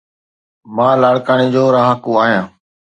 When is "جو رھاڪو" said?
1.55-2.11